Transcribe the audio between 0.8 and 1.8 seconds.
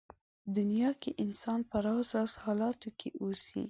کې انسان په